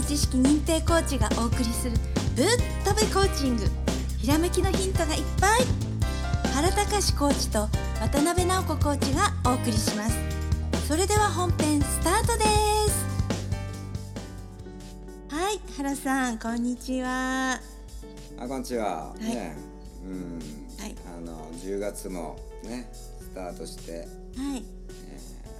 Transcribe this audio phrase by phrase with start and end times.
[0.00, 1.96] べ知識認定コーチがお送りする
[2.36, 2.46] ぶっ
[2.84, 3.64] とべコーチング。
[4.18, 5.60] ひらめきのヒントがいっぱい。
[6.54, 7.68] 原隆コーチと
[8.00, 10.16] 渡辺直子コーチがお送りします。
[10.86, 12.44] それでは本編スタートで
[12.88, 13.06] す。
[15.30, 17.54] はい原さんこんにちは。
[18.38, 19.24] あこんにちは、い。
[19.24, 19.56] ね。
[20.04, 20.38] うん、
[20.78, 20.94] はい。
[21.18, 24.58] あの10月もねスタートして、はい。
[24.58, 24.77] えー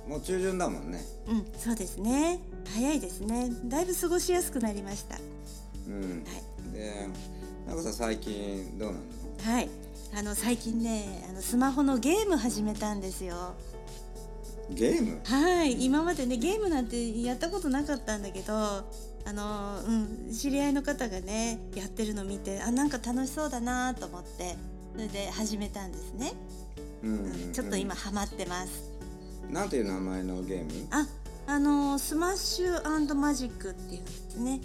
[0.08, 1.04] もう中旬だもんね。
[1.28, 2.40] うんそうですね。
[2.74, 3.50] 早いですね。
[3.66, 5.18] だいぶ過ごしやすくなりました。
[5.86, 6.24] うん、
[6.72, 7.08] で
[7.66, 9.52] なんかさ最近どうなの？
[9.52, 9.68] はい。
[10.14, 13.54] あの最近ねあのスマホのゲーム始めたんですよ。
[14.70, 15.20] ゲーム？
[15.24, 15.84] はい。
[15.84, 18.84] 今までねゲームなんてやったことなかったんだけどあ
[19.34, 24.56] のうん知り合いの方がねやってるの見てあなんか楽しそうだなと思って
[24.94, 26.32] それで始めたんですね、
[27.02, 27.52] うんうんうん。
[27.52, 28.82] ちょっと今ハマってます
[29.50, 30.88] なんていう名前のゲーム？
[30.90, 31.06] あ
[31.46, 34.60] あのスマッシュマジックっていうんですね。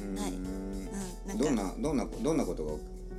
[0.00, 0.18] うん。
[0.18, 0.32] はい。
[0.32, 0.88] うん
[1.26, 1.44] なんか。
[1.44, 2.72] どんなどんなどんなことが？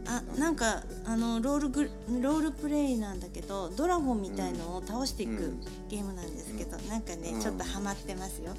[0.08, 1.90] あなんかあのロールグ
[2.22, 5.60] ロールプレイなんだけどドラゴンみたいのを倒していくうん。
[5.90, 7.42] ゲームなんですけど、なんかね、うん。
[7.42, 8.54] ちょっとハマってますよ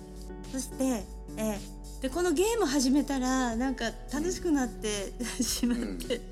[0.53, 1.05] そして、
[1.37, 6.23] えーでこのゲーム始めたらなんか楽しくなってしまって、で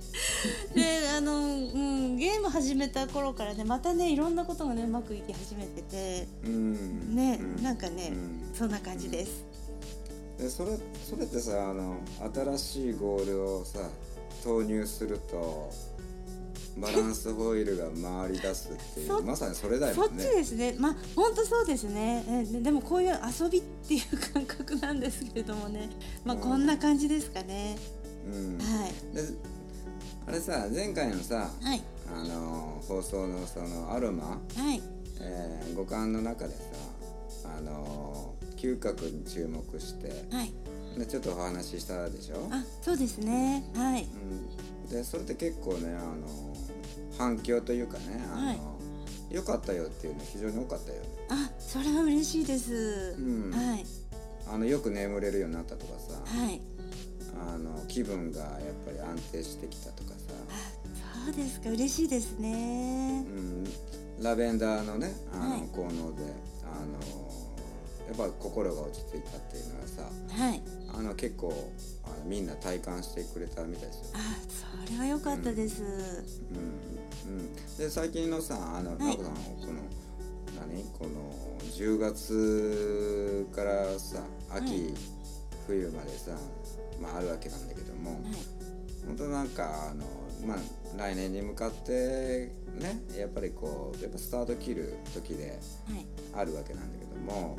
[1.14, 6.26] あの、うん、ゲーム始めた頃からねまたねいろんなことがねうまくいき始めてて。
[6.46, 7.14] うん。
[7.14, 7.62] ね、うん。
[7.62, 8.50] なんかね、うん。
[8.54, 9.44] そんな感じです、
[10.38, 10.70] でそれ
[11.04, 11.98] それってさあの
[12.56, 13.80] 新しいゴールをさ
[14.42, 15.70] 投入すると
[16.80, 17.84] バランスホイールが
[18.24, 20.76] 回り出すっていそうまさにそれだよそっちねですね。
[20.78, 22.24] まあ本当そうですね。
[22.28, 25.90] えででもこういう遊びっていう感覚なんですけれどもね。
[26.24, 26.42] まあうん。
[26.42, 27.76] こんな感じですかね、
[28.26, 28.58] うん。
[28.58, 29.14] はい。
[29.14, 29.22] で
[30.26, 31.82] あれさ前回のさはい。
[32.14, 34.38] あの放送のそのアロマ、は
[34.74, 34.82] い。
[35.20, 40.52] えー五感の中でさあの嗅覚に注目してはい。
[40.98, 43.62] でちょっとお話ししたでしょ、あそうですね。
[43.76, 44.04] はい。
[44.84, 46.26] うん、でそれって結構ねあの
[47.18, 48.60] 反響というかねあの、はい
[49.30, 51.08] 良かったよっていうの非常に多かったよね。
[51.28, 53.52] あそれは嬉しいです、うん。
[53.52, 53.84] はい。
[54.50, 56.62] あのよく眠れるようになったとかさはい。
[57.54, 58.50] あの気分がやっ
[58.86, 60.16] ぱり安定してきたとかさ、
[60.48, 63.22] あそうですか嬉しいですね。
[63.28, 66.22] うん、ラベンダーのねあの、はい効能で
[66.64, 67.28] あの
[68.08, 70.62] やっぱり心が落ち着いたっていうのはさはい。
[70.96, 71.52] あの結構
[72.24, 74.04] みんな体感してくれたみたいですよ。
[74.14, 78.98] あそれは良かったです、うんうん、で最近のさあの、い。
[78.98, 79.82] ナコさんこの
[80.58, 81.32] 何この
[81.72, 84.94] 10月からさ秋、はい。
[85.66, 86.32] 冬までさ、
[87.00, 88.20] まあ、あるわけなんだけども、はい。
[89.06, 90.04] 本当なんかあの、
[90.46, 90.58] まあ、
[90.96, 95.58] 来年に向かってねやっぱりこうやっぱスタート切る時で
[95.88, 96.06] はい。
[96.34, 97.58] あるわけなんだけども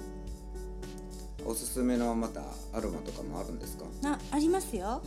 [1.45, 2.41] おすすめのまた
[2.73, 3.85] アロマとかもあるんですか？
[4.03, 5.01] あありますよ。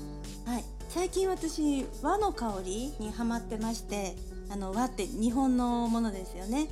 [0.45, 0.65] はい。
[0.89, 4.17] 最近私和の香りにハマってまして
[4.51, 6.69] あの和って日本のものですよね。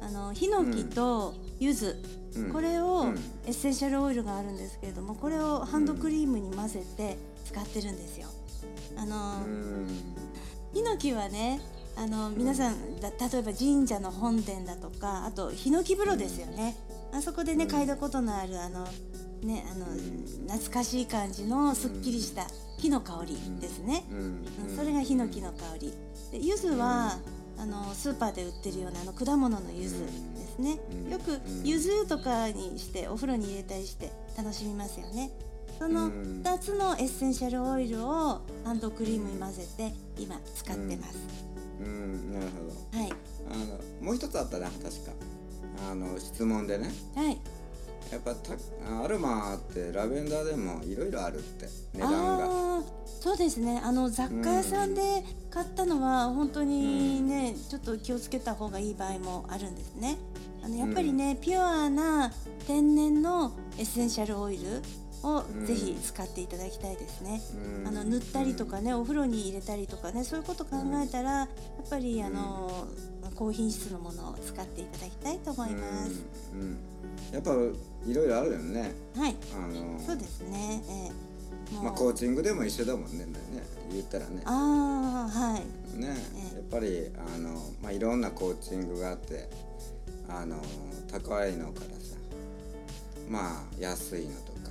[0.00, 1.96] あのヒノキと柚子、
[2.36, 2.52] うん。
[2.52, 3.14] これを、うん。
[3.46, 8.28] エッセンシャルオイルがあるんですけれどもこれをハンドクリームに混ぜて使ってるんですよ。
[8.96, 9.86] あの、うん。
[10.74, 11.60] ヒノキはね
[11.96, 13.00] あの皆さん。
[13.00, 16.76] だ例えば神社の本殿だとかあとヒノキ風呂ですよね、
[17.14, 17.70] あそこでねうん。
[17.70, 18.86] 嗅いだことのあるあの
[19.42, 22.46] ねあの、ん懐かしい感じのすっきりした
[22.78, 24.18] 木の香りですね、うん。
[24.68, 24.76] うん。
[24.76, 25.92] それがヒノキの香り。
[26.32, 27.18] で柚子は、
[27.56, 30.08] あのスーパーで売ってるようなあの果物の柚子で
[30.48, 31.10] すね、うん。
[31.10, 31.62] よくうん。
[31.64, 35.30] 柚子とかにしてお風呂に入れたりして楽しみますよね。
[35.78, 36.42] そのうん。
[36.44, 41.18] 2つのエッセンシャルオイルをハンドクリームに混ぜて今使ってます、
[41.80, 42.32] うん。
[42.32, 42.98] なるほど。
[43.02, 43.12] はい。
[43.50, 45.12] あのもう一つあったな確か
[45.90, 46.90] あの質問でね。
[47.14, 47.38] はい。
[48.12, 48.52] やっぱた
[49.02, 52.82] アロマってラベンダーでもいろいろあるって値段が。
[53.20, 53.80] そうですね。
[53.82, 60.18] あの雑貨屋さんで買ったのは本当にね、ちょっと気をつけた方がいい場合もあるんですね。
[60.62, 62.30] あのやっぱりね、ピュアな
[62.66, 64.82] 天然のエッセンシャルオイル
[65.22, 65.66] をうん。
[65.66, 67.40] ぜひ使っていただきたいですね、
[67.80, 67.88] うん。
[67.88, 71.48] あの塗ったりとかね、お風呂に入れたりとかねそういうこと考えたら、やっ
[71.88, 72.86] ぱりあの、
[73.34, 76.78] 高品質のものを使っていただきたいと思います、うんうん。
[77.32, 77.50] やっぱ
[78.06, 78.92] いろいろあるよね。
[79.16, 79.36] はい。
[79.54, 81.10] あのそうですね、え
[81.72, 81.74] え。
[81.74, 81.84] もう。
[81.84, 83.32] まあコーチングでも一緒だもんねね。
[83.90, 84.42] 言ったらね。
[84.44, 85.98] ああはい。
[85.98, 86.16] ね。
[86.52, 87.50] えやっぱりあの、
[87.82, 89.48] まあ、いろんなコーチングがあって
[90.28, 90.56] あの
[91.10, 92.16] 高いのからさ
[93.28, 94.70] まあ安いのとか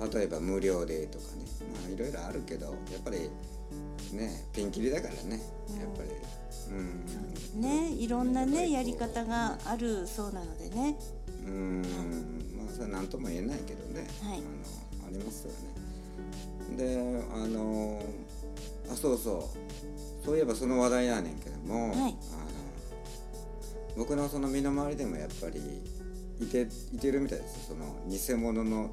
[0.00, 1.44] あと例えば無料でとかね。
[1.74, 3.30] まあいろいろあるけどやっぱり
[4.12, 5.42] ねピンキリだからね。
[5.78, 6.10] やっぱり
[6.70, 7.60] うん。
[7.60, 7.90] ね。
[7.90, 10.96] いろんなねやり方があるそうなのでね。
[11.46, 11.82] うん。
[12.56, 14.38] まあそれは何とも言えないけどね、はい。
[14.38, 16.76] あのありますよね。
[16.76, 18.02] であの
[18.90, 20.24] あそうそう。
[20.24, 21.96] そういえばその話題やねんけども、はい。
[21.98, 22.14] あの
[23.96, 25.60] 僕のその身の回りでもやっぱり
[26.40, 27.68] いていてるみたいです。
[27.68, 28.90] その偽物の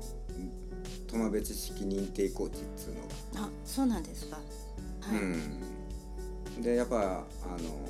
[1.07, 3.47] 友別式認定コーチっつうのが。
[3.47, 4.37] あそうなんですか。
[5.01, 5.61] はい、うん、
[6.61, 7.87] でやっぱあの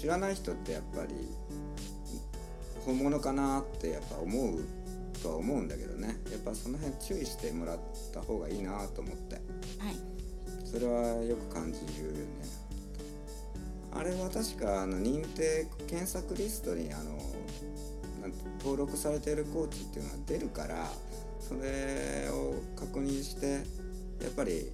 [0.00, 1.14] 知らない人ってやっぱり
[2.84, 4.64] 本物かなってやっぱ思う
[5.22, 6.16] とは思うんだけどね。
[6.30, 7.78] やっぱその辺注意してもらっ
[8.12, 9.34] た方がいいなと思って。
[9.34, 9.40] は
[9.90, 9.96] い。
[10.64, 12.60] それはよく感じるよね。
[13.92, 17.18] あれは確かあの認定検索リストにあの
[18.60, 20.88] 登録されているコーチっていうのが出るから
[21.40, 23.64] それを確認して
[24.22, 24.70] やっぱり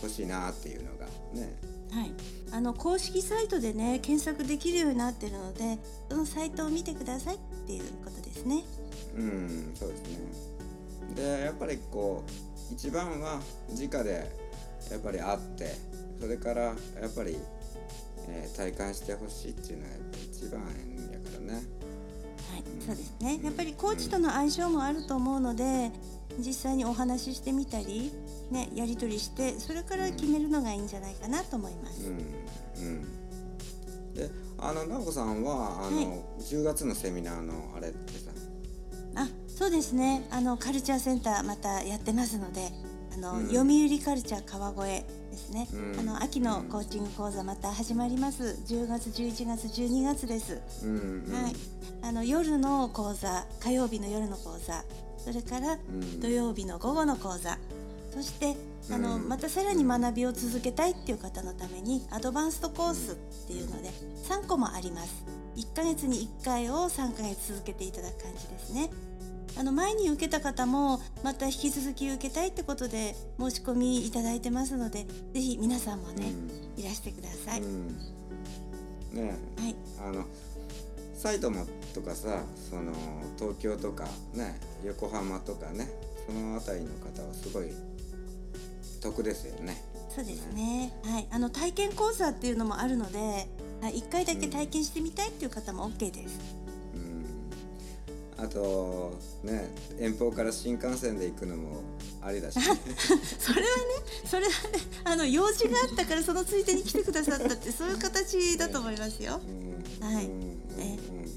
[0.00, 1.56] 欲しいなっていうのがね。
[1.92, 2.12] はい、
[2.52, 5.78] あの公式サイトでね検索できるようになってるので
[6.08, 8.64] そのサイトを見てくださいっていうことですね。
[9.14, 10.18] うんそうですね。
[11.14, 14.30] でやっぱりこう一番は直で
[14.90, 15.74] やっぱり会って
[16.18, 16.72] それからや
[17.08, 17.36] っぱり、
[18.28, 20.60] えー体感してほしいっていうのはやっぱり一番
[21.12, 21.82] やからね。
[22.52, 23.40] はい、そうですね。
[23.42, 25.90] やっぱりコーチとの相性もあると思うので、
[26.38, 28.12] 実際にお話ししてみたり、
[28.52, 32.08] ね、やり取りして、それから決めるのがいいんじゃないかなと思います。
[32.08, 32.18] うん
[32.86, 34.14] うん。
[34.14, 36.42] であの直子さんはあの、はい。
[36.42, 38.30] 10月のセミナーのあれってさ。
[39.16, 40.26] あ、そうですね。
[40.30, 42.68] あのカルチャーセンターまたやってますので、
[43.14, 43.48] あの、うん。
[43.48, 45.68] 読売カルチャー川越ですね。
[45.72, 46.00] うん。
[46.00, 48.58] あの秋のコーチング講座また始まります。
[48.66, 50.60] 10月、11月、12月です。
[50.84, 51.34] うんうん。
[51.34, 51.56] はい、
[52.02, 54.84] あの夜の講座火曜日の夜の講座。
[55.18, 56.20] それからん。
[56.20, 57.58] 土曜日の午後の講座
[58.12, 58.56] そして
[58.90, 59.28] あの、うん。
[59.28, 63.14] またさらに学びを続けたいっていう方のためにアドバンストコースっ
[63.46, 63.90] ていうので
[64.28, 65.24] 3個もあります。
[65.56, 68.90] 1ヶ月に1回を3ヶ月続けていただく感じですね。
[69.58, 75.04] あの前に受けた方もまた引き続き受けたいってことで申し込みいただいてますので
[75.34, 76.32] ぜひ皆さんもね、
[76.76, 77.98] いらしてください、うん。
[79.12, 79.76] ねはい。
[80.00, 80.24] あの
[81.14, 82.92] 埼玉とかさその
[83.38, 84.04] 東京とか
[84.34, 85.88] ね横浜とかね
[86.26, 87.72] その辺りの方はすごい
[89.02, 89.82] 得ですよね。
[90.14, 90.92] そうですね。
[91.04, 93.18] はい、あの体験講座っていうのもあるので、
[93.80, 96.38] はい一回だけ体験してみたいっていう方も OK です。
[96.94, 99.68] うん、あとね
[99.98, 101.80] 遠方から新幹線で行くのも
[102.22, 102.62] ありだし、ね、
[103.40, 103.72] それはね、
[104.24, 104.56] それはね、
[105.02, 109.40] あの用事があったからそのついでに来てくださったって そういう形だと思いますよ。
[110.00, 111.32] うんはいうんうんうんうんうん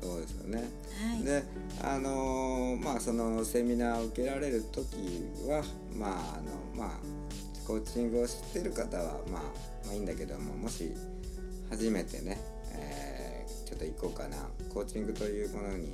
[0.00, 0.68] そうですよね。
[1.02, 1.24] はい。
[1.24, 1.42] で
[1.82, 4.96] あのまあそのセミナーを受けられる時
[5.48, 5.62] は
[5.94, 6.98] まああのまあ
[7.66, 9.42] コーチングを知ってる方は、まあ、
[9.86, 10.92] まあいいんだけどももし
[11.70, 12.40] 初めてね、
[12.74, 13.28] えー
[13.68, 14.38] ちょっと行こうかな
[14.72, 15.88] コーチングというものに、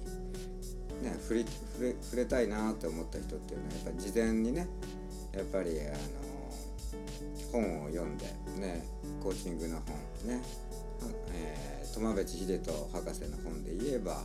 [1.03, 4.69] ね、触れ触れ触れたいなと思った人っていうのはやっぱ事前にね
[5.33, 5.99] やっぱりあの
[7.51, 8.27] 本を読んで
[8.61, 8.87] ね
[9.21, 9.81] コーチングの
[10.23, 10.41] 本ね、
[11.33, 14.23] えー、苫部知秀人博士の本で言えば、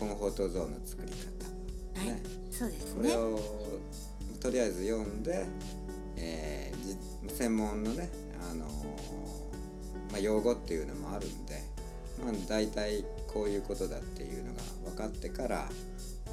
[0.00, 3.02] コンフォートゾーンの作り方、はいね、そうですね。
[3.02, 3.40] これを
[4.40, 5.46] とりあえず読んで、
[6.16, 8.08] えーじ専門のね、
[8.50, 8.68] あのー
[10.10, 11.62] まあ、用語っていうのもあるんで、
[12.24, 15.68] まあ、大体こういうことだっていうのが分かってから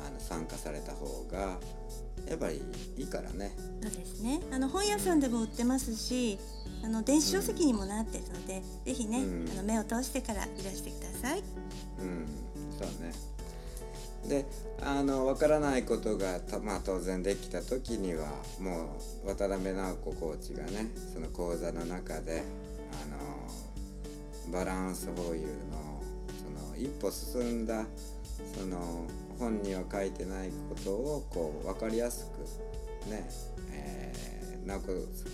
[0.06, 1.58] あの参加された方が
[2.28, 2.62] やっぱり
[2.98, 3.52] いいからね。
[3.82, 4.40] そうですね。
[4.52, 6.40] あの本屋さんでも売ってますし、
[6.84, 11.44] あの電子書籍にもなってるので、ぜひね、うんあの目を通してからいらしてください。
[12.00, 12.26] うん、
[12.78, 13.14] そうね。
[14.28, 14.46] で
[14.82, 18.28] あの分からないことが、まあ、当然できた時には
[18.60, 22.44] もう渡辺直子コーチがねその講座の中で
[22.92, 26.02] あのバランスホイールの
[26.44, 27.86] その一歩進んだ
[28.56, 29.06] その
[29.40, 33.28] 本には書いてないことをこう分かりやすくね、
[33.72, 34.86] えー、直子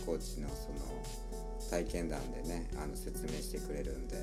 [0.05, 1.23] コーチのその
[1.69, 4.15] 体験談でねあの説明してくれるんで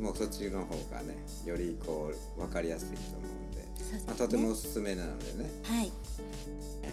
[0.00, 1.16] もうそっちの方がね
[1.46, 3.41] よりこう分かりやすいと思う、
[3.96, 4.02] ね。
[4.06, 5.92] まあ、とてもおすすめなのでね、はい。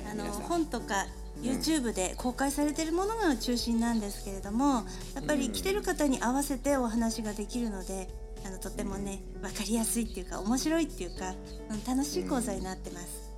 [0.09, 1.05] あの本とか
[1.41, 4.83] YouTube で公開されているものが中心なんですけれども
[5.15, 8.09] やっぱり来てる方に合わせてお話ができるので
[8.45, 11.33] あのとてもね分かりやすいっていうか面白いっていうか、
[11.69, 13.31] うん、楽しい講座になってます。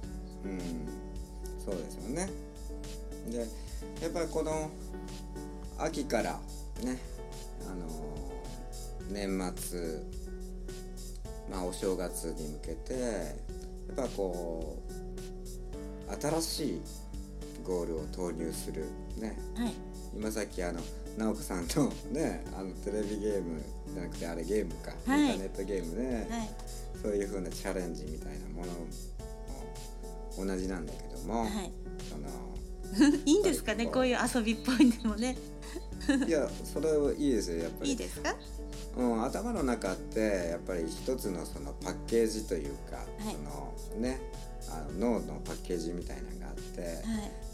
[0.46, 0.60] うん。
[1.64, 2.30] そうですよね。
[3.30, 3.40] で
[4.02, 4.70] やっぱりこの
[5.78, 6.40] 秋から
[6.84, 6.98] ね
[7.70, 7.88] あの
[9.10, 10.21] 年末
[11.52, 13.10] まあお正月に向けてや
[13.94, 14.78] っぱこ
[16.10, 16.82] う新しい
[17.64, 18.86] ゴールを投入する
[19.18, 19.38] ね。
[19.56, 19.74] はい。
[20.16, 20.80] 今さっきあの
[21.18, 23.62] 直子さんとねあのテレビゲーム
[23.94, 25.22] じゃなくてあれゲームか、はい。
[25.22, 26.50] インターネットゲームで、はい。
[27.02, 28.72] そういう風なチャレンジみたいなもの
[30.46, 31.72] も同じなんだけども、はい。
[32.10, 32.30] その
[33.26, 35.38] いいんですかねこういう遊びっぽいのもね。
[36.28, 37.90] いやそれはいいですよやっぱり。
[37.92, 38.36] いいですか？
[38.98, 43.32] うん、頭の中ってやっぱり一つのそのパッケージというか、い。
[43.32, 44.20] そのね
[44.70, 46.96] あの脳のパッケージみたいなのがあって、はい。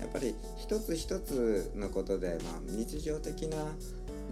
[0.02, 3.58] やっぱり一つ一つのことで、まあ、日常的な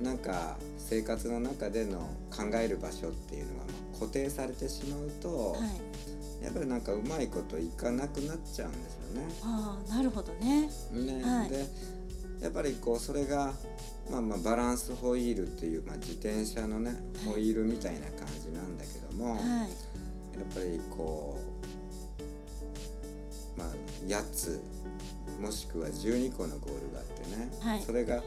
[0.01, 1.99] なんか生活の中での
[2.35, 6.43] 考える場所っていうのがまあ固定されてしまうと、はい。
[6.43, 9.27] やっぱりなんかうまいこといかなくなっちゃうんですよね。
[9.43, 10.69] ああなるほどね。
[10.91, 11.23] ね。
[11.23, 11.49] はい。
[11.49, 11.65] で
[12.41, 13.53] やっぱりこうそれが、
[14.09, 16.95] まあ、まあバランスホイールっていう、まあ、自転車のね
[17.25, 19.41] ホイールみたいな感じなんだけども、はい。
[19.41, 21.39] やっぱりこ
[23.55, 23.67] う、まあ、
[24.05, 24.61] 8つ
[25.39, 27.81] もしくは12個のゴールがあってね、はい。
[27.81, 28.21] それが、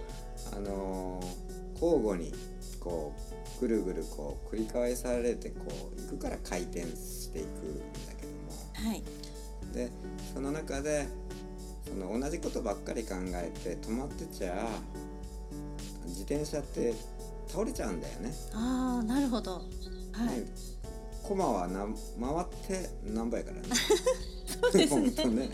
[0.52, 1.48] あのー
[1.80, 2.32] 交互に
[2.80, 3.14] こ
[3.56, 8.90] うぐるぐるこう繰り返されてこういくから回転していくんだけども。
[8.90, 9.02] はい。
[9.72, 9.90] で
[10.34, 11.06] その中で
[11.86, 14.97] その同じことばっかり考えて止まってちゃ自
[16.28, 16.92] 転車って
[17.48, 18.32] 倒れちゃうんだよね。
[18.52, 19.52] ああなるほど。
[19.52, 19.60] は
[20.24, 20.40] い。
[20.40, 20.44] ね
[21.22, 23.68] コマはな回って何倍やからね。
[24.48, 25.24] そうですね。
[25.26, 25.50] ね。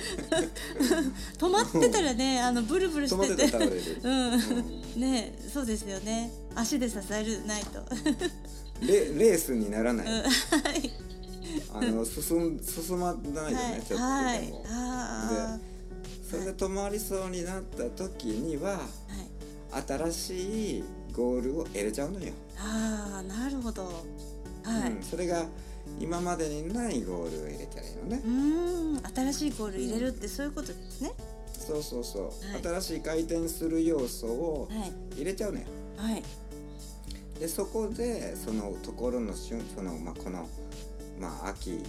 [1.37, 4.01] 止まってたらねあのブルブル止まっしてててたら倒れる。
[4.03, 5.01] うん。
[5.01, 6.33] ねそうですよね。
[6.55, 7.85] 足で支えるないと。
[8.81, 10.07] レレースにならない。
[10.07, 10.13] うん。
[10.13, 10.29] は
[10.75, 10.93] い。
[11.73, 14.47] あの進ん進まないよね、ちょっとはい。
[14.47, 14.55] で
[16.29, 18.81] それで止まりそうになった時には
[19.87, 22.33] 新しいゴールを入れちゃうのよ。
[22.59, 23.85] ああなるほど
[24.63, 25.45] はい、うん、それが
[26.01, 28.29] 今までにないゴールを入れたらいいのねう。
[28.29, 31.13] ーん新しいゴール入れるってそういうことですね。
[31.53, 35.67] そうそうそう、はい新しい回転する要素をはい入れちゃうのよ。
[35.97, 36.23] はい
[37.39, 40.49] でそこでそのところの瞬そのまあこの
[41.21, 41.81] まあ秋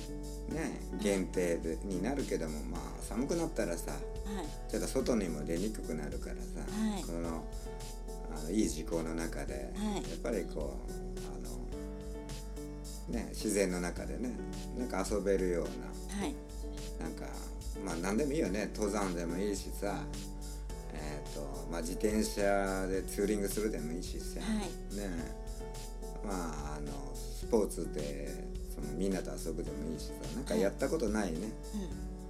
[0.50, 3.98] ね限定でになるけどもまあ寒くなったらさは
[4.42, 4.72] い。
[4.72, 7.04] ちょっと外にも出にくくなるからさ、はい。
[7.04, 7.46] この
[8.36, 9.96] あのいい時効の中で、はい。
[9.96, 14.32] やっぱりこうあのね自然の中でね
[14.78, 16.36] なんか遊べるようなはい。
[17.00, 17.26] なんか
[17.86, 18.70] まあ何でもいいよね。
[18.74, 20.04] 登山でもいいしさ
[20.94, 24.96] えっ、とまあ自転車でツーリングするでもいいしさ、はい。
[24.96, 25.10] ね。
[26.26, 31.38] まああのスポーツでそのみんなと遊ぶでもいいしさなんかやったことないね、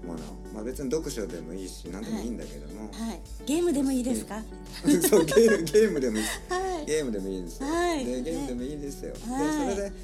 [0.03, 0.19] うもの。
[0.53, 3.21] まあ別に読書でもいいし何でもいいんだけども、んはい。
[3.45, 4.41] ゲームでもいいですか？
[5.09, 6.23] そうゲーゲームでもいい。
[6.49, 6.85] はい。
[6.85, 8.05] ゲームでもいいですよ、はい。
[8.05, 9.67] でゲームでもいいですよ、はい。
[9.67, 9.95] でそれで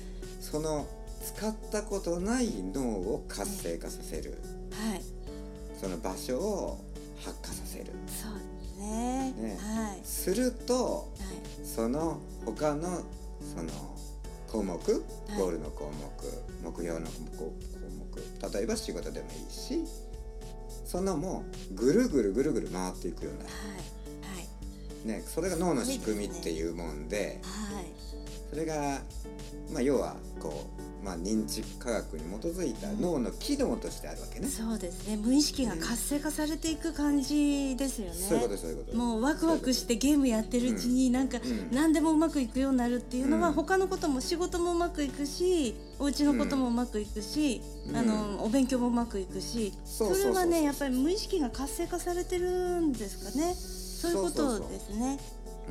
[0.41, 0.87] その
[1.23, 4.37] 使ったことない脳を活性化させる、
[4.71, 5.01] はい。
[5.79, 6.83] その場所を
[7.17, 7.85] 発火させる。
[8.07, 9.33] そうですね。
[9.37, 9.57] ね。
[9.59, 9.99] はい。
[10.03, 11.01] するとは
[11.63, 11.67] い。
[11.67, 13.03] その他の
[13.55, 13.69] その
[14.51, 14.77] 項目、
[15.37, 17.53] ゴールの項目目標の項
[18.51, 19.83] 目例えば仕事でもいいし
[20.85, 23.49] そのもうぐるぐるぐるぐる回っていくような、は
[25.05, 25.07] い。
[25.07, 27.85] ね、それが脳の仕組みっていうもんではい。
[28.49, 28.99] それが、
[29.71, 34.47] まあ、要はこう、まあ、認知科学に基づいた脳の機能としてあるわけね。
[34.47, 35.17] そうですね。
[35.17, 38.13] 無意識が活性化されていく感じですよね。
[38.13, 38.97] そういうことそういうこと。
[38.97, 41.41] もうワクワクしてゲームやってるうちになんかん。
[41.71, 43.53] 何でもうまくいくようになるっていうのはうん。
[43.55, 47.97] 他のことも仕事もうまくいくしお家のこともうまくいくし、うん。
[47.97, 50.23] あのお勉強もうまくいくし、そうそうそう。
[50.23, 53.55] そうれはねやっぱり無意識が活性化されてるんですかね。
[53.55, 55.19] そういうことですね。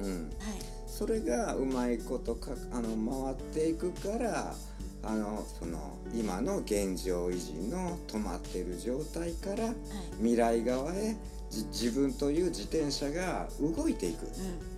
[0.03, 0.81] うん、はい。
[0.87, 2.89] それがうまいことかあの
[3.25, 4.55] 回っていくから
[5.03, 9.75] あのその今の現状維持の止まっている状態からはい。
[10.19, 11.17] 未来側へ
[11.51, 14.27] じ自分という自転車が動いていく。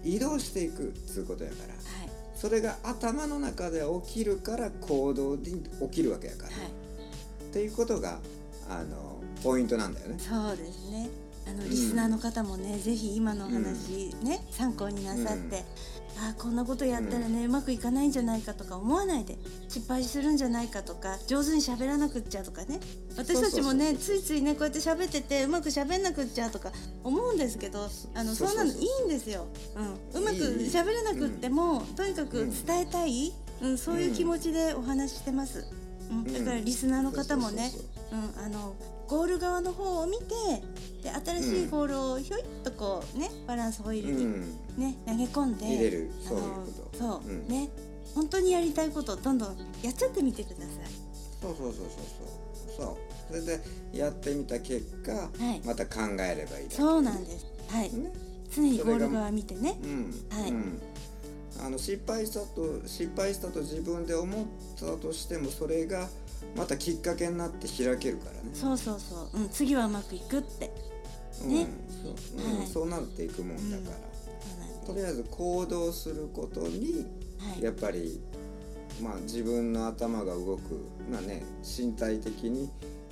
[0.04, 0.10] うん。
[0.10, 0.88] 移動していく。
[0.88, 1.74] っつうことやから。
[1.74, 2.10] はい。
[2.34, 6.56] それが頭の中で起きるから行動に起きるわけやから、はい。
[7.50, 8.18] っていうことが
[8.68, 10.16] あのポイントなんだよね。
[10.18, 11.10] そうですね。
[11.46, 15.64] あのリスナーの方もね、ぜひ今のお話ね、参考になさって、
[16.24, 19.36] あーこんなことやったらね、うまくいかないんじゃないかとか思わないで
[19.68, 22.78] 失敗するんじゃないかとか上手に喋らなくっちゃとかね。
[23.16, 26.70] 私たちもねついついねこうやって喋っててうまく喋んなくっちゃとか
[27.02, 28.48] 思うんですけどあのそそう。
[28.48, 29.48] そうそううなのいいんですよ、
[30.14, 32.64] うん、うまく喋れなくっても、とにかくうん。
[32.64, 35.66] 伝えたい、うん、そういう気持ちでお話ししてます、
[36.10, 37.70] うん、だからリスナーの方もね
[38.44, 38.76] あの
[39.08, 40.24] ゴール側の方を見て
[41.02, 46.98] で新しいゴールをひょいっとこうねバランスホイールに、うん、ね投げ込んで入れるあそういうのこと。
[46.98, 47.48] そう、うん。
[47.48, 47.68] ね
[48.14, 50.68] 本当にやりたいことをどんどんやっちゃってみてください。
[51.40, 51.88] そうそうそうそう
[52.76, 52.86] そう。
[52.86, 52.96] そう
[53.28, 53.60] それで
[53.92, 55.60] やってみた結果、はい。
[55.64, 57.46] また考えればいいそうなんです。
[57.68, 57.92] はい。
[57.92, 58.12] ね。
[58.54, 59.78] 常にゴール側見てね。
[59.82, 60.14] うん。
[60.30, 60.50] はい。
[60.50, 60.82] うん、
[61.64, 64.44] あの失敗したと失敗したと自分で思っ
[64.78, 66.08] たとしてもそれが
[66.56, 68.50] またきっかけになって開けるからね。
[68.52, 70.66] そうそうそう、うん、次はうまくいくって。
[70.66, 70.72] ね
[71.42, 71.66] うん。
[72.02, 72.14] そう。
[72.36, 72.58] うん。
[72.58, 72.66] はい。
[72.66, 73.96] そうなっていくもんだから、
[74.86, 77.06] とりあえず行動することに
[77.38, 77.62] はい。
[77.62, 78.20] やっぱり、
[79.02, 82.70] まあ、自分の頭が動く、まあね、身体的に、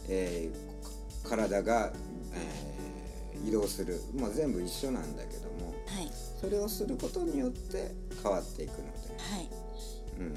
[0.08, 1.92] えー体が、
[2.32, 6.10] えー移動する、まあ、全部一緒なんだけどもはい。
[6.40, 9.48] それをすることによって変わっていくので、はい。
[10.18, 10.34] うん、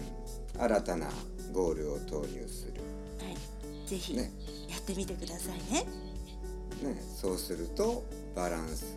[0.62, 1.10] 新たな
[1.52, 2.74] ゴールを投入する、
[3.20, 3.90] はい。
[3.90, 4.32] ぜひね。
[4.70, 5.86] やってみてくださいね。
[6.82, 8.04] ね、そうすると
[8.36, 8.94] バランス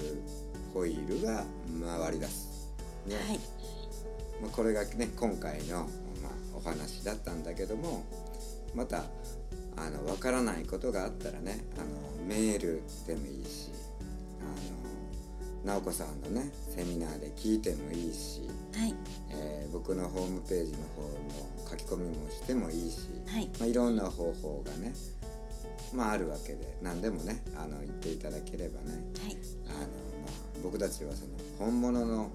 [0.76, 1.42] ホイールが
[1.98, 2.70] 回り出す、
[3.06, 3.14] ね。
[3.14, 3.40] はい。
[4.42, 5.88] まあ、これがね今回の、まあ、
[6.54, 8.04] お話だったんだけども
[8.74, 9.04] また
[9.74, 13.70] あの分からないことがあったらねあのメールでもいいし
[15.64, 18.42] あの直子さんのねセミナーで聞いてもいいし、
[18.78, 18.94] はい。
[19.30, 23.50] えー僕のホームページの方の書き込みもしてもいいし、はい。
[23.58, 24.94] まあ、いろんな方法がね、
[25.92, 28.92] まあ、あるわけで何でもねあの言っていただければね
[29.22, 29.36] はい。
[29.68, 30.05] あの、まあ、
[30.66, 31.30] 僕たちはその
[31.60, 32.28] 本物の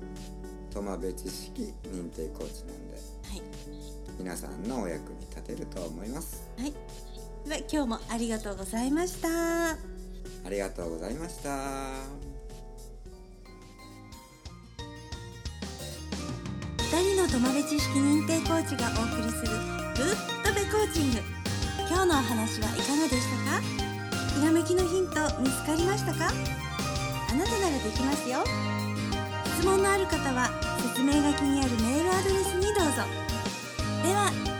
[0.73, 2.93] トマベ知識認定コーチなんで
[3.29, 3.41] はい。
[4.17, 6.47] 皆さんのお役に立てると思います。
[6.57, 6.71] はい。
[7.45, 9.71] では今日もありがとうございました。
[9.71, 9.77] あ
[10.49, 11.57] りがとうございました。
[16.77, 21.17] 二人の友部知識認定コーチがお送りするグッドベコーチング。
[21.79, 23.61] 今日のお話はいかがでしたか？
[24.39, 26.31] ひらめきのヒント見つかりましたか？
[27.31, 28.43] あなたならできますよ。
[29.55, 30.49] 質問のある方は
[30.81, 33.07] 説明書きにあるメールアドレスにどうぞ。
[34.03, 34.50] では